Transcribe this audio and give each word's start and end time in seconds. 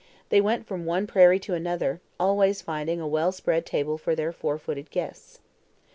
They 0.29 0.41
went 0.41 0.65
from 0.65 0.83
one 0.85 1.05
prairie 1.05 1.37
to 1.41 1.53
another, 1.53 2.01
always 2.19 2.59
finding 2.63 2.99
a 2.99 3.07
well 3.07 3.31
spread 3.31 3.67
table 3.67 3.99
for 3.99 4.15
their 4.15 4.31
four 4.31 4.57
footed 4.57 4.89
guests. 4.89 5.41